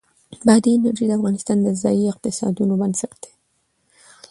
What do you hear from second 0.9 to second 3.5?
د افغانستان د ځایي اقتصادونو بنسټ دی.